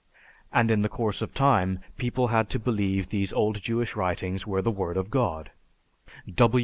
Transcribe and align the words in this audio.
And 0.51 0.71
in 0.71 0.81
the 0.81 0.89
course 0.89 1.21
of 1.21 1.31
time, 1.31 1.77
people 1.97 2.29
had 2.29 2.49
to 2.49 2.57
believe 2.59 3.09
these 3.09 3.31
old 3.31 3.61
Jewish 3.61 3.95
writings 3.95 4.47
were 4.47 4.63
the 4.63 4.71
Word 4.71 4.97
of 4.97 5.11
God." 5.11 5.51